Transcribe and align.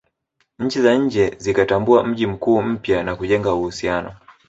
Nchi 0.59 0.81
za 0.81 0.95
nje 0.95 1.35
zikatambua 1.37 2.03
mji 2.07 2.27
mkuu 2.27 2.61
mpya 2.61 3.03
na 3.03 3.15
kujenga 3.15 3.53
uhusiano 3.53 4.15